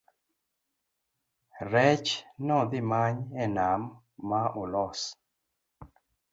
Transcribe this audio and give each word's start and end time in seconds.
rech 1.71 2.09
nodhimany 2.47 3.17
e 3.43 3.45
nam 3.57 3.81
ma 4.29 4.41
olos 4.61 4.99